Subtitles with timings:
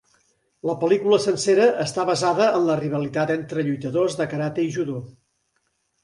[0.67, 5.03] La pel·lícula sencera està basada en la rivalitat entre lluitadors de karate i judo.